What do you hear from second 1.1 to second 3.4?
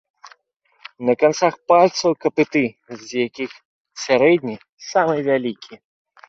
канцах пальцаў капыты, з